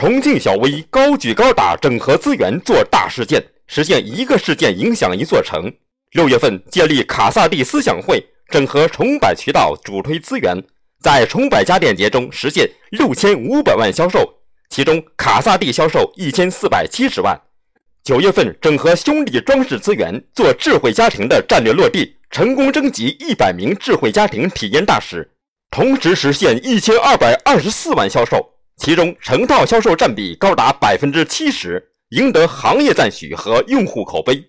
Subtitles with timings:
[0.00, 5.70] 重庆小微高举高打整合资源做大事件，实现一个事件影响一座城。
[6.12, 10.56] 六月份建立卡萨帝思想会，整合重百渠道主推资源，
[11.02, 14.26] 在重百家电节中实现六千五百万销售，
[14.70, 17.38] 其中卡萨帝销售一千四百七十万。
[18.02, 25.30] 九月份整合兄弟装饰资源做智慧家庭的战略落地，成功征集一百名智慧家庭体验大使，
[25.70, 28.54] 同时实现一千二百二十四万销售。
[28.80, 34.42] 其中成套销售占比高达百分之七十，赢得行业赞许和用户口碑。